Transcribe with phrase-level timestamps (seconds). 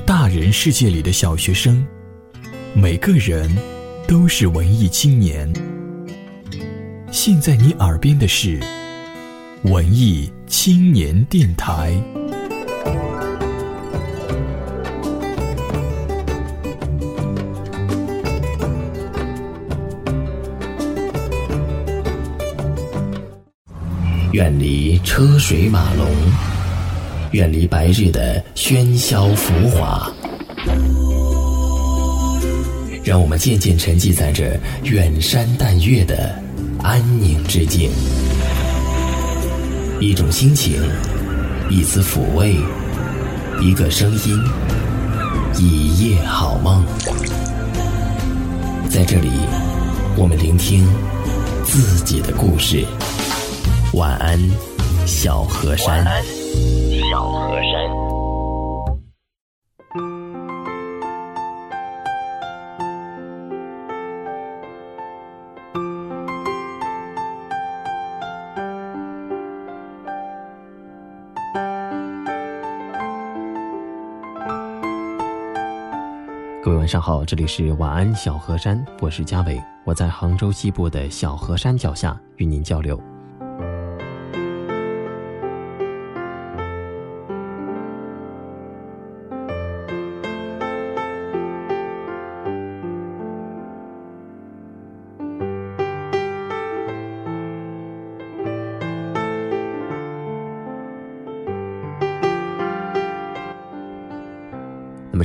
[0.00, 1.84] 大人世界里的小学生，
[2.74, 3.50] 每个人
[4.06, 5.50] 都是文艺青年。
[7.10, 8.60] 现在你耳边的是
[9.62, 11.92] 文艺青年电台。
[24.32, 26.06] 远离车水马龙，
[27.32, 30.10] 远离白日的喧嚣浮华，
[33.04, 36.34] 让我们渐渐沉寂在这远山淡月的
[36.82, 37.90] 安宁之境。
[40.00, 40.80] 一种心情，
[41.68, 42.56] 一丝抚慰，
[43.60, 44.42] 一个声音，
[45.58, 46.82] 一夜好梦。
[48.88, 49.28] 在这里，
[50.16, 50.88] 我们聆听
[51.62, 52.86] 自己的故事。
[53.92, 54.40] 晚安，
[55.04, 56.06] 小河山。
[57.10, 57.88] 小河山。
[76.62, 83.00] 各位晚上好，这里是晚安小河山，我是嘉伟，我在杭州西部的小河山脚下与您交流。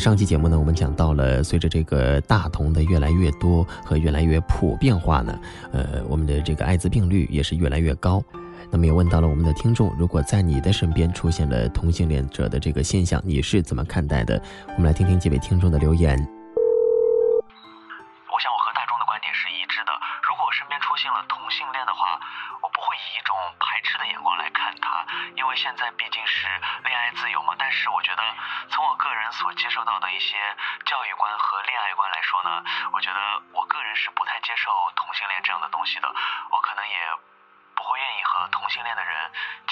[0.03, 5.39] 上期节目呢，我们讲到了，随着这个大同的越来越多和越来越普遍化呢，
[5.71, 8.21] 呃，我们的这个艾滋病率也是越来越高。
[8.69, 14.41] 那么也问到了我们的听众，如果在你的身边出现了同性恋者的这个现象，你是怎么看待的？
[14.75, 16.19] 我们来听听几位听众的留言。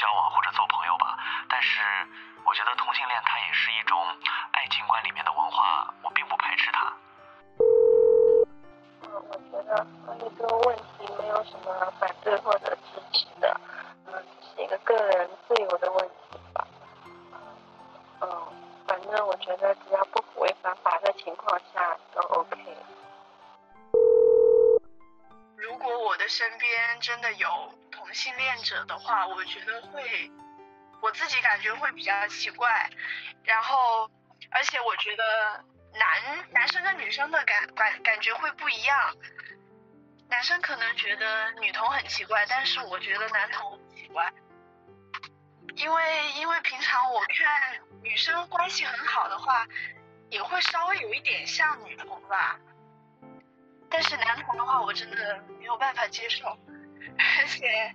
[0.01, 1.17] 交往或者做朋友吧。
[1.47, 1.79] 但是
[2.44, 4.01] 我觉得同性恋它也是一种
[4.51, 6.91] 爱情观里面的文化，我并不排斥它。
[9.03, 13.62] 嗯，我觉得关于这个问题没有什么反对或者支持的，
[14.07, 16.68] 嗯，是一个个人自由的问题吧。
[18.22, 18.28] 嗯，
[18.88, 22.57] 反正我觉得只要不违反法的情况下都 OK。
[25.57, 27.47] 如果我的身边真的有
[28.12, 30.30] 同性恋者的话，我觉得会，
[31.02, 32.90] 我自己感觉会比较奇怪，
[33.46, 34.12] 然后，
[34.50, 35.64] 而且我觉得
[35.94, 39.16] 男男生跟女生的感感感觉会不一样，
[40.28, 44.30] 男生可能觉得女同很奇怪，但是我觉得男同奇怪，
[45.78, 49.66] 因为因为平常我看女生关系很好的话，
[50.30, 52.60] 也会稍微有一点像女同吧。
[53.90, 56.60] 但是男同的话，我真的没有办法接受，
[57.18, 57.94] 而且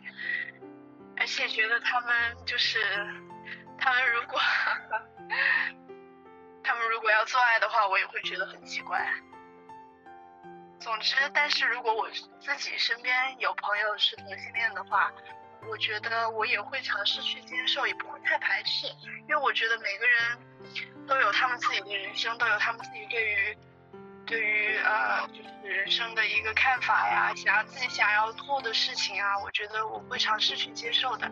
[1.17, 2.79] 而且觉得他们就是
[3.79, 4.41] 他们如果
[6.63, 9.07] 他们如果要做爱的话，我也会觉得很奇怪。
[10.81, 15.13] 总之，但是如果我自己身边有朋友是同性恋的话，
[15.69, 18.87] 我觉得我也会尝试去接受，也不会太排斥，
[19.29, 23.57] 因为我觉得每个人都有他们自己的人生，都有他们自己对于。
[24.27, 31.31] 对于呃，就是人生的一个看法呀，想要自己想要做的事情啊，我觉得我会尝试去接受的。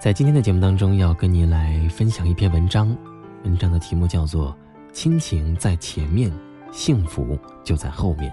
[0.00, 2.96] 在今天的节目当中，要跟您来分享一篇文章，
[3.42, 4.52] 文章的题目叫做
[4.92, 6.32] 《亲情在前面，
[6.70, 8.30] 幸福就在后面》。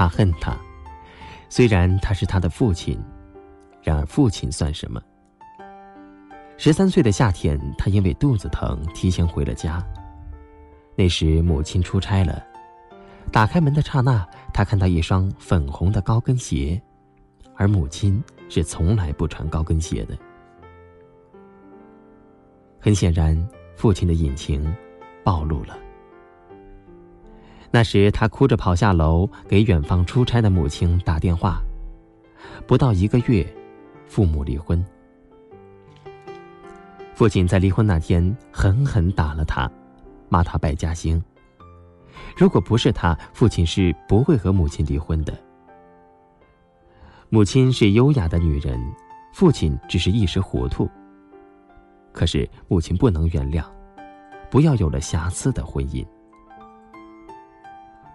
[0.00, 0.56] 他恨他，
[1.50, 2.98] 虽然他是他的父亲，
[3.82, 4.98] 然而父亲算什么？
[6.56, 9.86] 十三岁的夏天，他因为肚子疼提前回了家。
[10.96, 12.42] 那时母亲出差了，
[13.30, 16.80] 打开门的刹那，他看到一双粉红的高跟鞋，
[17.54, 20.16] 而母亲是从来不穿高跟鞋的。
[22.80, 23.36] 很显然，
[23.76, 24.74] 父亲的隐情
[25.22, 25.76] 暴露了。
[27.72, 31.62] 那时，他哭着跑下楼，给远方出差的母亲打电话。
[32.66, 33.46] 不到一个月，
[34.06, 34.84] 父母离婚。
[37.14, 39.70] 父亲在离婚那天狠狠打了他，
[40.28, 41.22] 骂他败家星。
[42.36, 45.32] 如果不是他，父亲是不会和母亲离婚的。
[47.28, 48.80] 母亲是优雅的女人，
[49.32, 50.90] 父亲只是一时糊涂。
[52.12, 53.64] 可是母亲不能原谅，
[54.50, 56.04] 不要有了瑕疵的婚姻。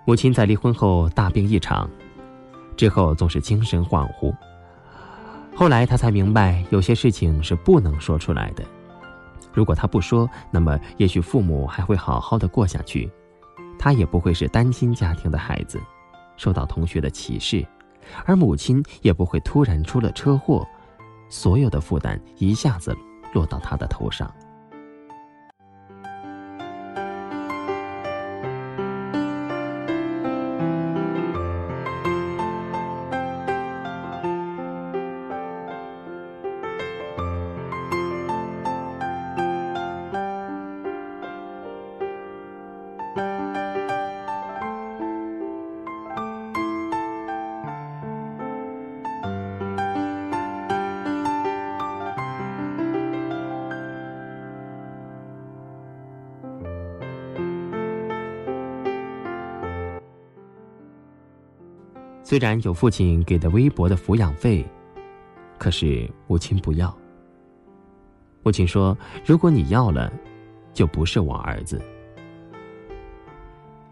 [0.06, 1.90] 母亲在离婚后大病一场，
[2.78, 4.32] 之后总是精神恍惚。
[5.56, 8.64] 后来他才明白，有些事情是不能说出来的。
[9.52, 13.12] 如果他不说，那么也许父母还会好好的过下去，
[13.80, 15.82] 他也不会是单亲家庭的孩子，
[16.38, 17.66] 受到同学的歧视，
[18.26, 20.68] 而母亲也不会突然出了车祸，
[21.30, 22.96] 所有的负担一下子
[23.34, 24.32] 落到他的头上。
[62.36, 64.66] 虽然有父亲给的微薄的抚养费，
[65.58, 66.94] 可是母亲不要。
[68.44, 70.12] 母亲说：“如果你要了，
[70.74, 71.82] 就不是我儿子。”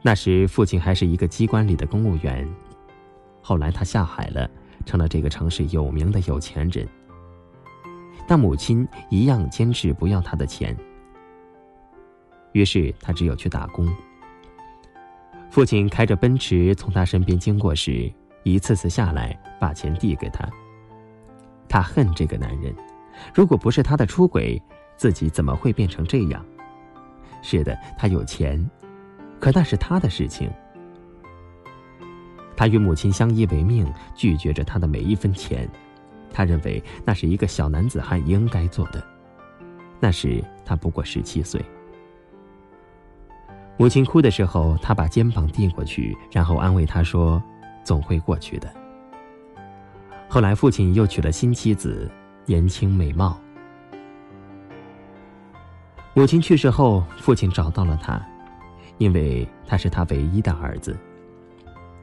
[0.03, 2.45] 那时父亲还是一个机关里的公务员，
[3.41, 4.51] 后来他下海了，
[4.85, 6.85] 成了这个城市有名的有钱人。
[8.27, 10.75] 但母亲一样坚持不要他的钱，
[12.51, 13.87] 于是他只有去打工。
[15.49, 18.11] 父亲开着奔驰从他身边经过时。
[18.43, 20.47] 一次次下来，把钱递给他。
[21.67, 22.75] 他恨这个男人，
[23.33, 24.61] 如果不是他的出轨，
[24.95, 26.45] 自己怎么会变成这样？
[27.41, 28.69] 是的，他有钱，
[29.39, 30.51] 可那是他的事情。
[32.55, 35.67] 他与母亲相依为命，拒绝着他的每一分钱。
[36.31, 39.03] 他认为那是一个小男子汉应该做的。
[39.99, 41.63] 那时他不过十七岁。
[43.77, 47.41] 母亲哭的时候，他把肩膀递过去，然后安慰她说。
[47.83, 48.71] 总会过去的。
[50.27, 52.09] 后来，父亲又娶了新妻子，
[52.45, 53.37] 年轻美貌。
[56.15, 58.21] 母亲去世后，父亲找到了他，
[58.97, 60.97] 因为他是他唯一的儿子。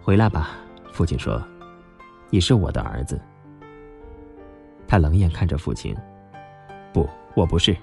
[0.03, 0.51] 回来吧，
[0.93, 1.41] 父亲说
[2.31, 3.21] ：“你是我的儿子。”
[4.89, 5.97] 他冷眼看着父亲
[6.93, 7.77] ：“不，我不是。”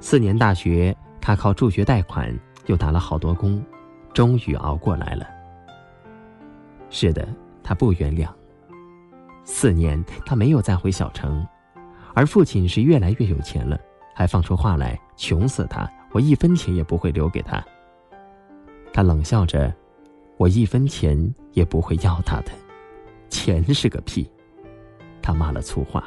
[0.00, 2.34] 四年大学，他靠助学贷款
[2.66, 3.62] 又打了好多工，
[4.14, 5.26] 终于熬过来了。
[6.92, 7.26] 是的，
[7.62, 8.28] 他不原谅。
[9.44, 11.44] 四年，他没有再回小城，
[12.14, 13.80] 而父亲是越来越有钱了，
[14.14, 17.64] 还放出话来：“穷死他，我一分钱也不会留给他。”
[18.92, 19.74] 他冷笑着
[20.36, 22.52] ：“我一分钱也不会要他的，
[23.30, 24.30] 钱是个屁！”
[25.22, 26.04] 他骂了粗话。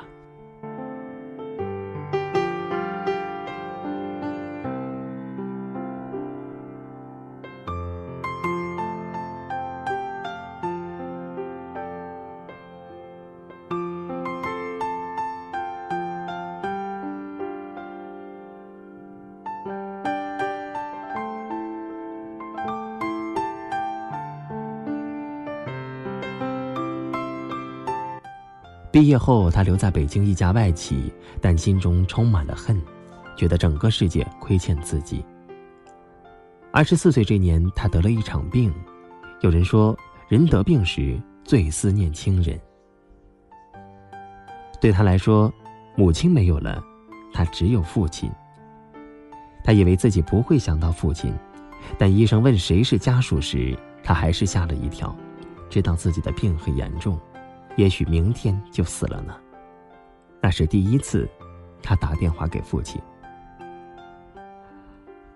[28.96, 31.12] 毕业后，他留在北京一家外企，
[31.42, 32.82] 但心中充满了恨，
[33.36, 35.22] 觉得整个世界亏欠自己。
[36.72, 38.74] 二十四岁这年，他得了一场病。
[39.42, 39.94] 有人说，
[40.30, 42.58] 人得病时最思念亲人。
[44.80, 45.54] 对他来说，
[45.98, 46.82] 母亲没有了，
[47.34, 48.32] 他只有父亲。
[49.62, 51.34] 他以为自己不会想到父亲，
[51.98, 55.14] 但医生问谁是家属时，他还是吓了一跳，
[55.70, 57.20] 知道自己的病很严重。
[57.75, 59.36] 也许明天就死了呢。
[60.41, 61.27] 那是第一次，
[61.82, 63.01] 他打电话给父亲。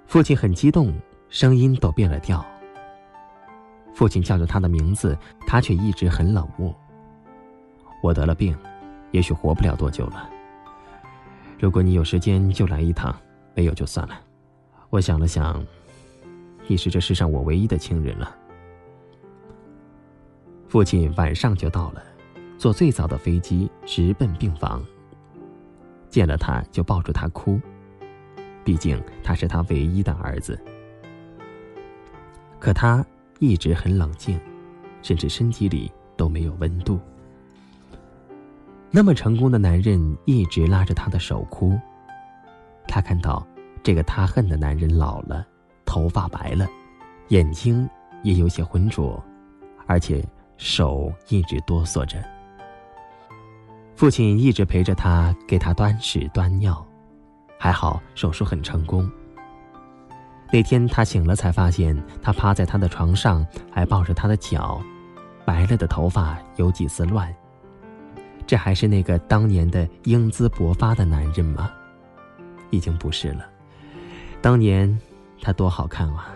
[0.05, 0.93] 父亲很激动，
[1.29, 2.45] 声音都变了调。
[3.93, 6.73] 父亲叫着他的名字，他却一直很冷漠。
[8.01, 8.57] 我得了病，
[9.11, 10.29] 也许活不了多久了。
[11.59, 13.13] 如果你有时间就来一趟，
[13.53, 14.19] 没有就算了。
[14.89, 15.63] 我想了想，
[16.67, 18.35] 你是这世上我唯一的亲人了。
[20.67, 22.01] 父亲晚上就到了，
[22.59, 24.83] 坐最早的飞机直奔病房。
[26.09, 27.57] 见了他就抱住他哭，
[28.65, 30.59] 毕竟他是他唯一的儿子。
[32.59, 33.05] 可他
[33.39, 34.37] 一直很冷静，
[35.01, 36.99] 甚至身体里都没有温度。
[38.91, 41.79] 那么成功的男人一直拉着他的手哭。
[42.87, 43.47] 他看到
[43.81, 45.47] 这个他恨的男人老了，
[45.85, 46.67] 头发白了，
[47.29, 47.87] 眼睛
[48.23, 49.23] 也有些浑浊，
[49.85, 50.21] 而且
[50.57, 52.21] 手一直哆嗦着。
[53.99, 56.87] 父亲一直陪着他，给他端屎端尿，
[57.57, 59.11] 还好手术很成功。
[60.53, 64.81] 那天他醒了，才发现他趴在他的床上，还抱着他的脚，
[65.43, 67.29] 白了的头发有几丝乱。
[68.47, 71.69] 这还是那个当年的英姿勃发的男人吗？
[72.69, 73.45] 已经不是了。
[74.41, 74.97] 当年
[75.41, 76.29] 他多好看啊！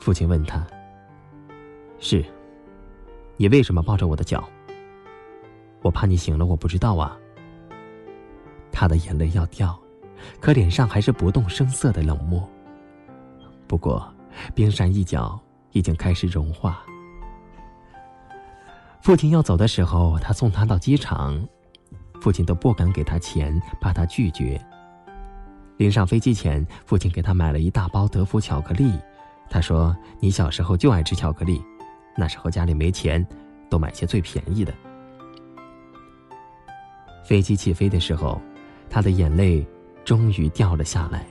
[0.00, 0.66] 父亲问他。
[2.00, 2.24] 是。
[3.36, 4.46] 你为什么抱着我的脚？
[5.80, 7.16] 我怕你醒了，我不知道啊。
[8.70, 9.78] 他的眼泪要掉，
[10.40, 12.46] 可脸上还是不动声色的冷漠。
[13.66, 14.06] 不过，
[14.54, 15.40] 冰山一角
[15.72, 16.82] 已经开始融化。
[19.00, 21.42] 父亲要走的时候，他送他到机场，
[22.20, 24.62] 父亲都不敢给他钱，怕他拒绝。
[25.78, 28.92] 临上飞机前，父亲给他买了一大包德芙巧克力。
[29.50, 31.60] 他说：“你小时候就爱吃巧克力，
[32.16, 33.26] 那时候家里没钱，
[33.68, 34.72] 都买些最便宜的。”
[37.26, 38.40] 飞机起飞的时候，
[38.88, 39.66] 他的眼泪
[40.04, 41.26] 终于掉了下来。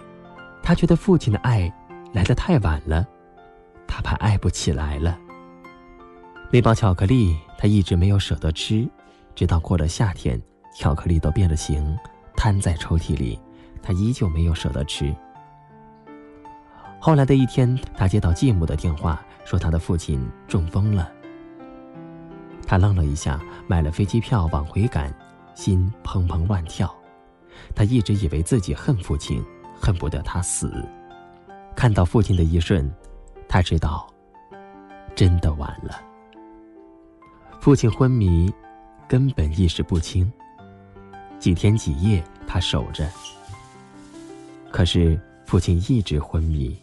[0.62, 1.74] 他觉得父亲的爱
[2.14, 3.08] 来得太晚了，
[3.88, 5.18] 他怕爱不起来了。
[6.52, 8.88] 那包巧克力他一直没有舍得吃，
[9.34, 10.40] 直到过了夏天，
[10.76, 11.98] 巧克力都变了形，
[12.36, 13.40] 摊在抽屉里。
[13.82, 15.16] 他依旧没有舍得吃。
[17.02, 21.10] 后来的一天，他接到继母的电话，说他的父亲中风了。
[22.68, 25.14] 他愣了一下，买了飞机票往回赶，
[25.56, 26.94] 心砰砰乱跳。
[27.74, 29.44] 他一直以为自己恨父亲，
[29.82, 30.86] 恨不得他死。
[31.74, 32.94] 看到父亲的一瞬，
[33.48, 34.06] 他知道，
[35.16, 36.02] 真的晚了。
[37.62, 38.54] 父亲昏迷，
[39.08, 40.32] 根本意识不清。
[41.40, 43.10] 几天几夜，他守着。
[44.70, 46.78] 可是父亲一直昏迷。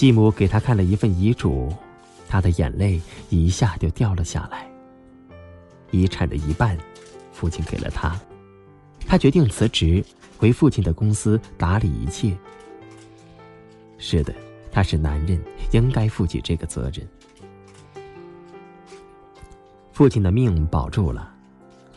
[0.00, 1.70] 继母给他看了一份遗嘱，
[2.26, 4.66] 他的眼泪一下就掉了下来。
[5.90, 6.74] 遗产的一半，
[7.32, 8.18] 父亲给了他。
[9.06, 10.02] 他决定辞职，
[10.38, 12.34] 回父亲的公司打理一切。
[13.98, 14.34] 是的，
[14.72, 15.38] 他是男人，
[15.72, 17.06] 应该负起这个责任。
[19.92, 21.30] 父亲的命保住了，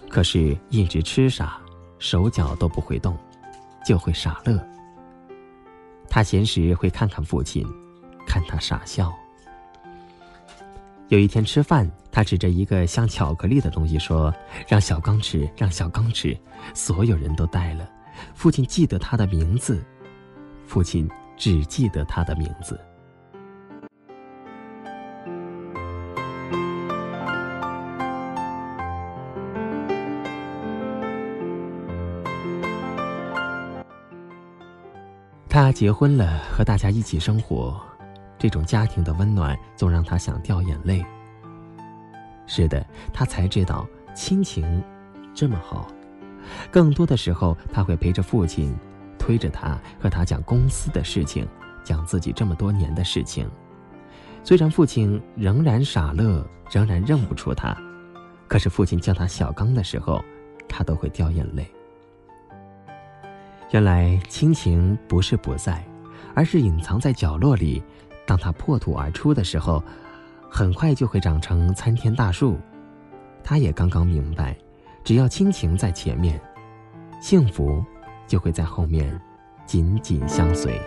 [0.10, 1.58] 可是一直痴傻，
[2.00, 3.18] 手脚都不会动。
[3.88, 4.62] 就会傻乐。
[6.10, 7.66] 他闲时会看看父亲，
[8.34, 9.14] 看他傻笑。
[11.10, 14.34] 有一天吃饭，他指着一个像巧克力的东西说
[14.68, 16.36] ：“让小刚吃，让小刚吃。”
[16.74, 17.88] 所有人都呆了。
[18.34, 19.86] 父亲记得他的名字，
[20.66, 22.80] 父亲只记得他的名字。
[35.48, 37.80] 他结婚了，和大家一起生活，
[38.44, 41.02] 这种家庭的温暖总让他想掉眼泪。
[42.46, 44.84] 是的，他才知道亲情
[45.34, 45.88] 这么好。
[46.70, 48.76] 更多的时候，他会陪着父亲，
[49.18, 51.48] 推着他和他讲公司的事情，
[51.86, 53.50] 讲自己这么多年的事情。
[54.44, 57.74] 虽然父亲仍然傻乐，仍然认不出他，
[58.50, 60.22] 可是父亲叫他小刚的时候，
[60.68, 61.66] 他都会掉眼泪。
[63.72, 65.82] 原来亲情不是不在，
[66.36, 67.82] 而是隐藏在角落里。
[68.26, 69.84] 当它破土而出的时候，
[70.50, 72.58] 很快就会长成参天大树。
[73.44, 74.56] 它也刚刚明白，
[75.04, 76.40] 只要亲情在前面，
[77.20, 77.84] 幸福
[78.28, 79.20] 就会在后面
[79.66, 80.80] 紧紧相随。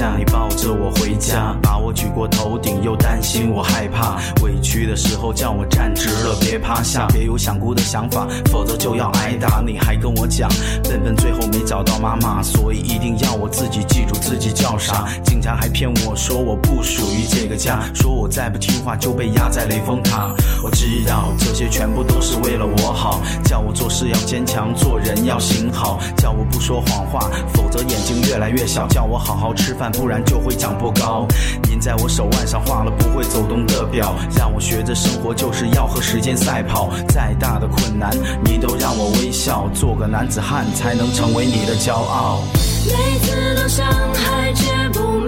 [0.00, 1.54] 你抱着我回家，
[1.90, 4.16] 我举过头顶，又担心我害怕。
[4.44, 9.60] 委屈的时候叫我站直了，别趴下，别有想哭的想法，否则就要挨打。
[9.66, 10.48] 你还跟我讲，
[10.84, 15.08] 笨笨最后没找到妈妈，所以一定要我自己记住自己叫啥。
[15.24, 20.32] 经常还骗我说我不属于这个家，说我再不听话就被压在雷峰塔。
[20.62, 31.26] 我知道这些全部都是为了我好，叫我做事要坚强，做人要行好，叫我不说谎话，否则眼睛越来越小，叫我好好吃饭，不然就会长不高。
[31.68, 36.90] 您在我手腕上画了不会走动的表，让我学着生活就是要和时间赛跑。
[37.08, 38.10] 再大的困难，
[38.44, 42.42] 你都让我微笑，做个男子汉才能成为你的骄傲。
[42.86, 45.20] 每次都伤害，却不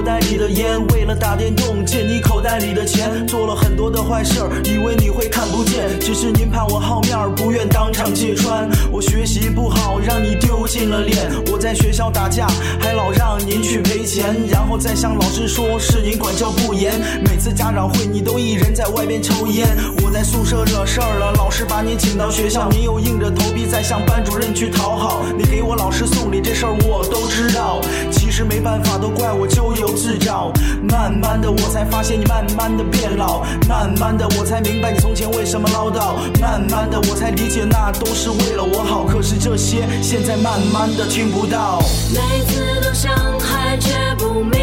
[0.00, 8.66] 口袋里的烟，为了打电动借你口袋里的钱，做了很多的坏事儿，以为你会看不见，只是您怕我好面儿，不愿当场揭穿。
[8.90, 11.30] 我学习不好，让你丢尽了脸。
[11.52, 12.46] 我在学校打架，
[12.80, 16.98] 还老让您去赔钱，然后再向老师说是您管教不严。
[17.22, 19.68] 每次家长会，你都一人在外边抽烟。
[20.02, 25.20] 我在宿舍惹事儿了，老师把你请到学校，你又硬着头皮在向班主任去讨好。
[25.36, 27.82] 你给我老师送礼这事儿我都知道，
[28.40, 30.50] 是没办法，都怪我咎由自找。
[30.88, 39.04] 慢慢的，我才发现你慢慢的变老，慢慢的我才明白你从前为什么唠叨，慢慢的我才理解那都是为了我好。
[39.04, 41.82] 可是这些现在慢慢的听不到。
[42.14, 44.59] 每次都伤害，却不明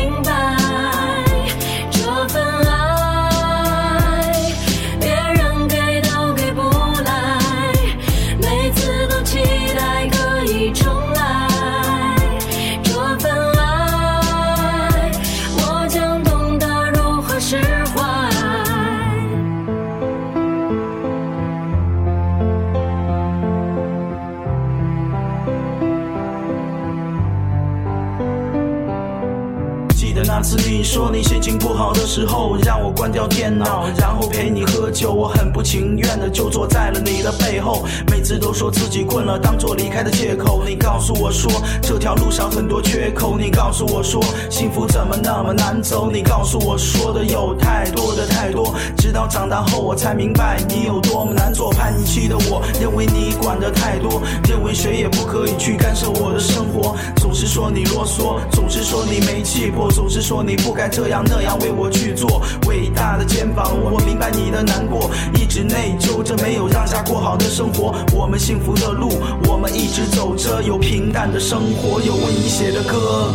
[30.87, 35.11] 说你心情不好的时候，让我关掉电脑，然后陪你喝酒。
[35.11, 40.63] 我很不情愿的就坐在了你的背后，每次都说自己困了，当做离开的借口。
[40.65, 48.73] 你告诉我说这条路上很多缺口，你告诉我说幸福怎么那么难走，你告诉我说的有太多的太多。
[48.97, 51.69] 直到长大后我才明白你有多么难做。
[51.73, 62.41] 叛逆期的我认为你管得太多，认为谁也不可以去干涉我的生活，总是说你啰嗦，总是说你没气魄，总是说你不该这样那样为我去做。
[62.67, 67.95] 伟大的肩膀，我明白你的难过，一直内疚着没有让下过好的生活。
[68.13, 69.09] 我们幸福的路，
[69.49, 73.33] 我们一直走着，有平淡的生活，有为你写的歌。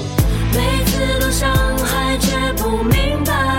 [0.55, 3.59] 每次都伤害，却不明白